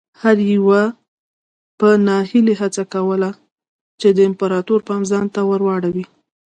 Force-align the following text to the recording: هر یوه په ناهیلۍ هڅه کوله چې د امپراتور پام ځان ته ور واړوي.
هر 0.21 0.37
یوه 0.55 0.81
په 1.79 1.87
ناهیلۍ 2.07 2.55
هڅه 2.61 2.83
کوله 2.93 3.29
چې 3.99 4.07
د 4.15 4.17
امپراتور 4.29 4.79
پام 4.87 5.01
ځان 5.11 5.25
ته 5.35 5.39
ور 5.49 5.61
واړوي. 5.67 6.05